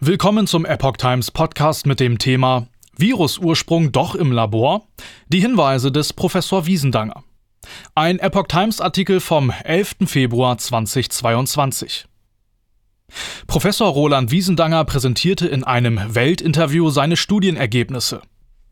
Willkommen 0.00 0.46
zum 0.46 0.64
Epoch 0.64 0.96
Times 0.96 1.32
Podcast 1.32 1.84
mit 1.84 1.98
dem 1.98 2.18
Thema 2.18 2.68
Virusursprung 2.96 3.90
doch 3.90 4.14
im 4.14 4.30
Labor? 4.30 4.86
Die 5.26 5.40
Hinweise 5.40 5.90
des 5.90 6.12
Professor 6.12 6.66
Wiesendanger. 6.66 7.24
Ein 7.96 8.20
Epoch 8.20 8.46
Times 8.46 8.80
Artikel 8.80 9.18
vom 9.18 9.50
11. 9.64 9.96
Februar 10.06 10.56
2022. 10.56 12.06
Professor 13.48 13.88
Roland 13.88 14.30
Wiesendanger 14.30 14.84
präsentierte 14.84 15.48
in 15.48 15.64
einem 15.64 16.14
Weltinterview 16.14 16.90
seine 16.90 17.16
Studienergebnisse. 17.16 18.22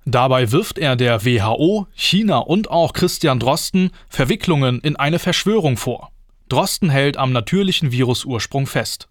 Dabei 0.04 0.52
wirft 0.52 0.79
er 0.79 0.95
der 0.95 1.24
WHO, 1.24 1.88
China 1.93 2.38
und 2.38 2.70
auch 2.70 2.93
Christian 2.93 3.40
Drosten 3.40 3.90
Verwicklungen 4.08 4.79
in 4.79 4.95
eine 4.95 5.18
Verschwörung 5.18 5.77
vor. 5.77 6.12
Drosten 6.48 6.88
hält 6.88 7.16
am 7.16 7.32
natürlichen 7.32 7.90
Virusursprung 7.90 8.68
fest. 8.68 9.08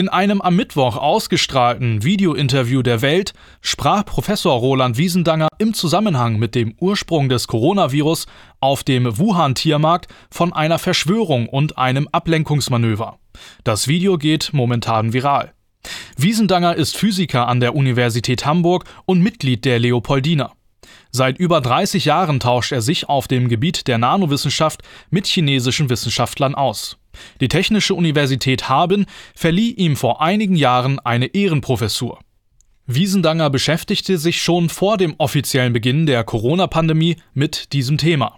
In 0.00 0.08
einem 0.08 0.40
am 0.40 0.56
Mittwoch 0.56 0.96
ausgestrahlten 0.96 2.02
Videointerview 2.02 2.80
der 2.80 3.02
Welt 3.02 3.34
sprach 3.60 4.06
Professor 4.06 4.58
Roland 4.58 4.96
Wiesendanger 4.96 5.48
im 5.58 5.74
Zusammenhang 5.74 6.38
mit 6.38 6.54
dem 6.54 6.74
Ursprung 6.80 7.28
des 7.28 7.48
Coronavirus 7.48 8.24
auf 8.60 8.82
dem 8.82 9.18
Wuhan-Tiermarkt 9.18 10.10
von 10.30 10.54
einer 10.54 10.78
Verschwörung 10.78 11.50
und 11.50 11.76
einem 11.76 12.08
Ablenkungsmanöver. 12.12 13.18
Das 13.62 13.88
Video 13.88 14.16
geht 14.16 14.54
momentan 14.54 15.12
viral. 15.12 15.52
Wiesendanger 16.16 16.76
ist 16.76 16.96
Physiker 16.96 17.46
an 17.46 17.60
der 17.60 17.74
Universität 17.76 18.46
Hamburg 18.46 18.86
und 19.04 19.20
Mitglied 19.20 19.66
der 19.66 19.78
Leopoldina. 19.80 20.54
Seit 21.10 21.38
über 21.38 21.60
30 21.60 22.06
Jahren 22.06 22.40
tauscht 22.40 22.72
er 22.72 22.80
sich 22.80 23.10
auf 23.10 23.28
dem 23.28 23.50
Gebiet 23.50 23.86
der 23.86 23.98
Nanowissenschaft 23.98 24.80
mit 25.10 25.26
chinesischen 25.26 25.90
Wissenschaftlern 25.90 26.54
aus. 26.54 26.99
Die 27.40 27.48
Technische 27.48 27.94
Universität 27.94 28.68
Harbin 28.68 29.06
verlieh 29.34 29.70
ihm 29.72 29.96
vor 29.96 30.20
einigen 30.20 30.56
Jahren 30.56 30.98
eine 30.98 31.26
Ehrenprofessur. 31.26 32.18
Wiesendanger 32.86 33.50
beschäftigte 33.50 34.18
sich 34.18 34.42
schon 34.42 34.68
vor 34.68 34.96
dem 34.96 35.14
offiziellen 35.18 35.72
Beginn 35.72 36.06
der 36.06 36.24
Corona-Pandemie 36.24 37.16
mit 37.34 37.72
diesem 37.72 37.98
Thema. 37.98 38.36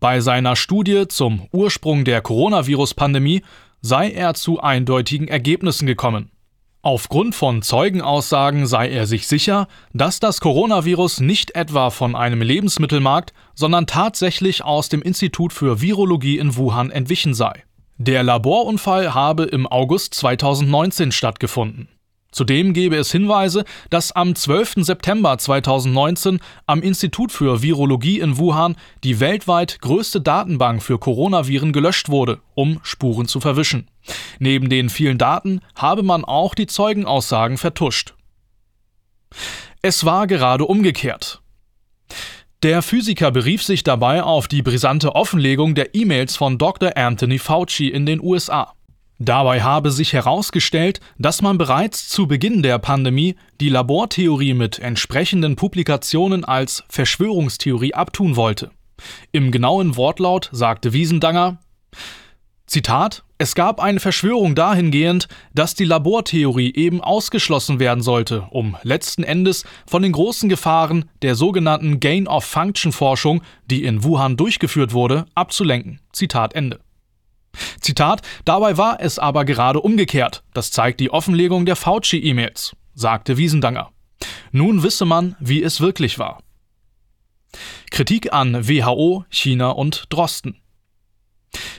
Bei 0.00 0.20
seiner 0.20 0.56
Studie 0.56 1.06
zum 1.08 1.48
Ursprung 1.52 2.04
der 2.04 2.20
Coronavirus-Pandemie 2.20 3.42
sei 3.80 4.10
er 4.10 4.34
zu 4.34 4.60
eindeutigen 4.60 5.28
Ergebnissen 5.28 5.86
gekommen. 5.86 6.30
Aufgrund 6.82 7.34
von 7.34 7.62
Zeugenaussagen 7.62 8.66
sei 8.66 8.90
er 8.90 9.06
sich 9.06 9.26
sicher, 9.26 9.68
dass 9.94 10.20
das 10.20 10.42
Coronavirus 10.42 11.20
nicht 11.20 11.54
etwa 11.54 11.88
von 11.88 12.14
einem 12.14 12.42
Lebensmittelmarkt, 12.42 13.32
sondern 13.54 13.86
tatsächlich 13.86 14.62
aus 14.62 14.90
dem 14.90 15.00
Institut 15.00 15.54
für 15.54 15.80
Virologie 15.80 16.36
in 16.36 16.56
Wuhan 16.56 16.90
entwichen 16.90 17.32
sei. 17.32 17.64
Der 17.98 18.24
Laborunfall 18.24 19.14
habe 19.14 19.44
im 19.44 19.68
August 19.68 20.14
2019 20.14 21.12
stattgefunden. 21.12 21.86
Zudem 22.32 22.72
gebe 22.72 22.96
es 22.96 23.12
Hinweise, 23.12 23.64
dass 23.88 24.10
am 24.10 24.34
12. 24.34 24.78
September 24.78 25.38
2019 25.38 26.40
am 26.66 26.82
Institut 26.82 27.30
für 27.30 27.62
Virologie 27.62 28.18
in 28.18 28.36
Wuhan 28.36 28.74
die 29.04 29.20
weltweit 29.20 29.80
größte 29.80 30.20
Datenbank 30.20 30.82
für 30.82 30.98
Coronaviren 30.98 31.72
gelöscht 31.72 32.08
wurde, 32.08 32.40
um 32.56 32.80
Spuren 32.82 33.28
zu 33.28 33.38
verwischen. 33.38 33.88
Neben 34.40 34.68
den 34.68 34.88
vielen 34.88 35.16
Daten 35.16 35.60
habe 35.76 36.02
man 36.02 36.24
auch 36.24 36.56
die 36.56 36.66
Zeugenaussagen 36.66 37.58
vertuscht. 37.58 38.14
Es 39.82 40.04
war 40.04 40.26
gerade 40.26 40.64
umgekehrt. 40.64 41.43
Der 42.64 42.80
Physiker 42.80 43.30
berief 43.30 43.62
sich 43.62 43.84
dabei 43.84 44.22
auf 44.22 44.48
die 44.48 44.62
brisante 44.62 45.14
Offenlegung 45.14 45.74
der 45.74 45.94
E-Mails 45.94 46.34
von 46.34 46.56
Dr. 46.56 46.96
Anthony 46.96 47.38
Fauci 47.38 47.88
in 47.88 48.06
den 48.06 48.22
USA. 48.22 48.72
Dabei 49.18 49.60
habe 49.60 49.90
sich 49.90 50.14
herausgestellt, 50.14 51.00
dass 51.18 51.42
man 51.42 51.58
bereits 51.58 52.08
zu 52.08 52.26
Beginn 52.26 52.62
der 52.62 52.78
Pandemie 52.78 53.36
die 53.60 53.68
Labortheorie 53.68 54.54
mit 54.54 54.78
entsprechenden 54.78 55.56
Publikationen 55.56 56.46
als 56.46 56.84
Verschwörungstheorie 56.88 57.92
abtun 57.92 58.34
wollte. 58.34 58.70
Im 59.30 59.52
genauen 59.52 59.98
Wortlaut 59.98 60.48
sagte 60.50 60.94
Wiesendanger 60.94 61.58
Zitat 62.64 63.23
es 63.36 63.54
gab 63.56 63.80
eine 63.80 63.98
Verschwörung 63.98 64.54
dahingehend, 64.54 65.26
dass 65.54 65.74
die 65.74 65.84
Labortheorie 65.84 66.72
eben 66.74 67.00
ausgeschlossen 67.00 67.80
werden 67.80 68.02
sollte, 68.02 68.46
um 68.50 68.76
letzten 68.82 69.24
Endes 69.24 69.64
von 69.86 70.02
den 70.02 70.12
großen 70.12 70.48
Gefahren 70.48 71.10
der 71.22 71.34
sogenannten 71.34 71.98
Gain-of-Function-Forschung, 71.98 73.42
die 73.66 73.84
in 73.84 74.04
Wuhan 74.04 74.36
durchgeführt 74.36 74.92
wurde, 74.92 75.26
abzulenken. 75.34 76.00
Zitat 76.12 76.54
Ende. 76.54 76.78
Zitat, 77.80 78.22
dabei 78.44 78.76
war 78.76 79.00
es 79.00 79.18
aber 79.18 79.44
gerade 79.44 79.80
umgekehrt. 79.80 80.44
Das 80.54 80.70
zeigt 80.70 81.00
die 81.00 81.10
Offenlegung 81.10 81.66
der 81.66 81.76
Fauci-E-Mails, 81.76 82.76
sagte 82.94 83.36
Wiesendanger. 83.36 83.90
Nun 84.52 84.82
wisse 84.84 85.04
man, 85.04 85.34
wie 85.40 85.62
es 85.62 85.80
wirklich 85.80 86.18
war. 86.18 86.40
Kritik 87.90 88.32
an 88.32 88.68
WHO, 88.68 89.24
China 89.28 89.70
und 89.70 90.06
Drosten. 90.10 90.60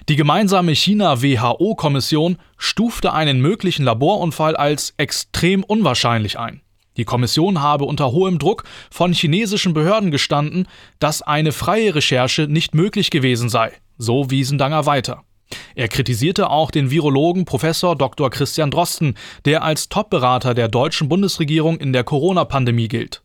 Die 0.07 0.15
gemeinsame 0.15 0.75
China-WHO-Kommission 0.75 2.37
stufte 2.57 3.13
einen 3.13 3.41
möglichen 3.41 3.83
Laborunfall 3.83 4.55
als 4.55 4.93
extrem 4.97 5.63
unwahrscheinlich 5.63 6.37
ein. 6.37 6.61
Die 6.95 7.05
Kommission 7.05 7.63
habe 7.63 7.85
unter 7.85 8.11
hohem 8.11 8.37
Druck 8.37 8.65
von 8.91 9.13
chinesischen 9.13 9.73
Behörden 9.73 10.11
gestanden, 10.11 10.67
dass 10.99 11.23
eine 11.23 11.51
freie 11.51 11.95
Recherche 11.95 12.43
nicht 12.43 12.75
möglich 12.75 13.09
gewesen 13.09 13.49
sei, 13.49 13.71
so 13.97 14.29
Wiesendanger 14.29 14.85
weiter. 14.85 15.23
Er 15.73 15.87
kritisierte 15.87 16.51
auch 16.51 16.69
den 16.69 16.91
Virologen 16.91 17.45
Professor 17.45 17.95
Dr. 17.95 18.29
Christian 18.29 18.69
Drosten, 18.69 19.15
der 19.45 19.63
als 19.63 19.89
Topberater 19.89 20.53
der 20.53 20.67
deutschen 20.67 21.09
Bundesregierung 21.09 21.77
in 21.77 21.93
der 21.93 22.03
Corona-Pandemie 22.03 22.89
gilt. 22.89 23.24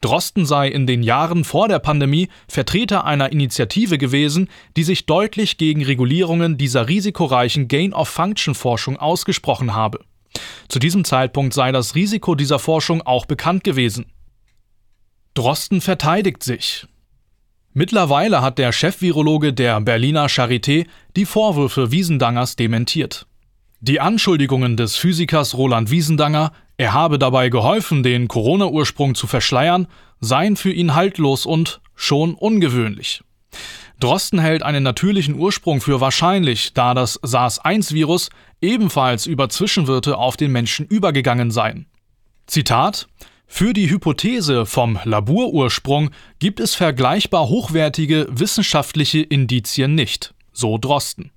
Drosten 0.00 0.46
sei 0.46 0.68
in 0.68 0.86
den 0.86 1.02
Jahren 1.02 1.44
vor 1.44 1.68
der 1.68 1.78
Pandemie 1.78 2.28
Vertreter 2.48 3.04
einer 3.04 3.32
Initiative 3.32 3.98
gewesen, 3.98 4.48
die 4.76 4.84
sich 4.84 5.06
deutlich 5.06 5.58
gegen 5.58 5.84
Regulierungen 5.84 6.58
dieser 6.58 6.88
risikoreichen 6.88 7.68
Gain-of-Function-Forschung 7.68 8.96
ausgesprochen 8.96 9.74
habe. 9.74 10.00
Zu 10.68 10.78
diesem 10.78 11.04
Zeitpunkt 11.04 11.54
sei 11.54 11.72
das 11.72 11.94
Risiko 11.94 12.34
dieser 12.34 12.58
Forschung 12.58 13.02
auch 13.02 13.26
bekannt 13.26 13.64
gewesen. 13.64 14.06
Drosten 15.34 15.80
verteidigt 15.80 16.42
sich. 16.42 16.86
Mittlerweile 17.72 18.40
hat 18.40 18.58
der 18.58 18.72
Chefvirologe 18.72 19.52
der 19.52 19.80
Berliner 19.82 20.28
Charité 20.28 20.86
die 21.14 21.26
Vorwürfe 21.26 21.92
Wiesendangers 21.92 22.56
dementiert. 22.56 23.26
Die 23.80 24.00
Anschuldigungen 24.00 24.78
des 24.78 24.96
Physikers 24.96 25.54
Roland 25.54 25.90
Wiesendanger, 25.90 26.52
er 26.76 26.92
habe 26.92 27.18
dabei 27.18 27.48
geholfen, 27.48 28.02
den 28.02 28.28
Corona-Ursprung 28.28 29.14
zu 29.14 29.26
verschleiern, 29.26 29.86
seien 30.20 30.56
für 30.56 30.72
ihn 30.72 30.94
haltlos 30.94 31.46
und 31.46 31.80
schon 31.94 32.34
ungewöhnlich. 32.34 33.22
Drosten 33.98 34.38
hält 34.38 34.62
einen 34.62 34.82
natürlichen 34.82 35.36
Ursprung 35.36 35.80
für 35.80 36.02
wahrscheinlich, 36.02 36.74
da 36.74 36.92
das 36.92 37.18
SARS-1-Virus 37.22 38.28
ebenfalls 38.60 39.26
über 39.26 39.48
Zwischenwirte 39.48 40.18
auf 40.18 40.36
den 40.36 40.52
Menschen 40.52 40.86
übergegangen 40.86 41.50
seien. 41.50 41.86
Zitat 42.46 43.08
für 43.46 43.72
die 43.72 43.88
Hypothese 43.88 44.66
vom 44.66 44.98
Laborursprung 45.04 46.10
gibt 46.38 46.60
es 46.60 46.74
vergleichbar 46.74 47.48
hochwertige 47.48 48.26
wissenschaftliche 48.28 49.20
Indizien 49.20 49.94
nicht, 49.94 50.34
so 50.52 50.78
Drosten. 50.78 51.30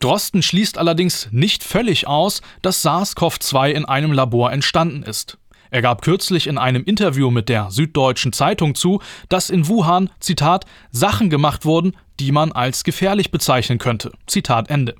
Drosten 0.00 0.42
schließt 0.42 0.78
allerdings 0.78 1.28
nicht 1.30 1.64
völlig 1.64 2.06
aus, 2.06 2.42
dass 2.62 2.84
SARS-CoV-2 2.84 3.70
in 3.70 3.84
einem 3.84 4.12
Labor 4.12 4.52
entstanden 4.52 5.02
ist. 5.02 5.38
Er 5.70 5.82
gab 5.82 6.02
kürzlich 6.02 6.46
in 6.46 6.58
einem 6.58 6.84
Interview 6.84 7.30
mit 7.30 7.48
der 7.48 7.70
Süddeutschen 7.70 8.32
Zeitung 8.32 8.74
zu, 8.74 9.02
dass 9.28 9.50
in 9.50 9.68
Wuhan, 9.68 10.10
Zitat, 10.20 10.64
Sachen 10.90 11.30
gemacht 11.30 11.64
wurden, 11.64 11.96
die 12.20 12.32
man 12.32 12.52
als 12.52 12.84
gefährlich 12.84 13.30
bezeichnen 13.30 13.78
könnte. 13.78 14.12
Zitat 14.26 14.70
Ende. 14.70 14.94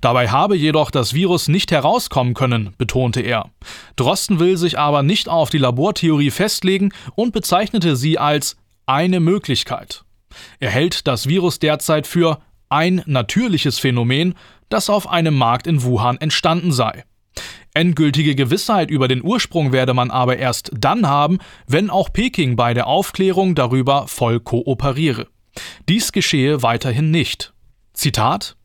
Dabei 0.00 0.28
habe 0.28 0.56
jedoch 0.56 0.90
das 0.90 1.14
Virus 1.14 1.46
nicht 1.46 1.70
herauskommen 1.70 2.34
können, 2.34 2.74
betonte 2.76 3.20
er. 3.20 3.50
Drosten 3.94 4.40
will 4.40 4.56
sich 4.56 4.78
aber 4.78 5.04
nicht 5.04 5.28
auf 5.28 5.50
die 5.50 5.58
Labortheorie 5.58 6.30
festlegen 6.30 6.92
und 7.14 7.32
bezeichnete 7.32 7.94
sie 7.94 8.18
als 8.18 8.56
eine 8.86 9.20
Möglichkeit. 9.20 10.04
Er 10.58 10.70
hält 10.70 11.06
das 11.06 11.28
Virus 11.28 11.58
derzeit 11.60 12.06
für 12.06 12.40
ein 12.70 13.02
natürliches 13.06 13.78
Phänomen, 13.78 14.34
das 14.68 14.88
auf 14.88 15.08
einem 15.08 15.36
Markt 15.36 15.66
in 15.66 15.82
Wuhan 15.82 16.16
entstanden 16.18 16.72
sei. 16.72 17.04
Endgültige 17.74 18.34
Gewissheit 18.34 18.90
über 18.90 19.06
den 19.06 19.22
Ursprung 19.22 19.72
werde 19.72 19.94
man 19.94 20.10
aber 20.10 20.38
erst 20.38 20.70
dann 20.74 21.06
haben, 21.06 21.38
wenn 21.66 21.90
auch 21.90 22.12
Peking 22.12 22.56
bei 22.56 22.74
der 22.74 22.86
Aufklärung 22.86 23.54
darüber 23.54 24.08
voll 24.08 24.40
kooperiere. 24.40 25.28
Dies 25.88 26.12
geschehe 26.12 26.62
weiterhin 26.62 27.10
nicht. 27.10 27.52
Zitat 27.92 28.56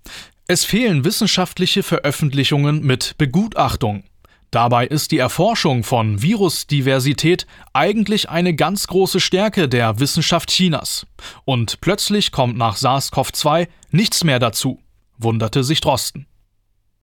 es 0.47 0.63
fehlen 0.63 1.03
wissenschaftliche 1.03 1.81
Veröffentlichungen 1.81 2.83
mit 2.83 3.15
Begutachtung. 3.17 4.03
Dabei 4.51 4.87
ist 4.87 5.11
die 5.11 5.17
Erforschung 5.17 5.83
von 5.83 6.21
Virusdiversität 6.21 7.45
eigentlich 7.73 8.29
eine 8.29 8.55
ganz 8.55 8.87
große 8.87 9.19
Stärke 9.19 9.67
der 9.67 9.99
Wissenschaft 9.99 10.49
Chinas. 10.49 11.05
Und 11.43 11.81
plötzlich 11.81 12.31
kommt 12.31 12.57
nach 12.57 12.77
SARS-CoV-2 12.77 13.67
nichts 13.91 14.23
mehr 14.23 14.39
dazu, 14.39 14.79
wunderte 15.17 15.63
sich 15.63 15.81
Drosten. 15.81 16.27